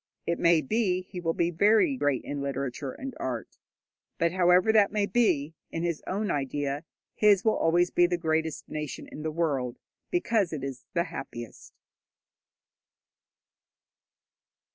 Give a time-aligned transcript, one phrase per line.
[0.25, 3.59] It may be he will be very great in literature and art.
[4.17, 8.67] But, however that may be, in his own idea his will be always the greatest
[8.67, 9.77] nation in the world,
[10.09, 11.73] because it is the happiest.